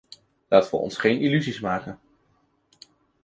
Laten 0.47 0.71
we 0.71 0.77
ons 0.77 0.97
geen 0.97 1.19
illusies 1.19 1.59
maken. 1.59 1.99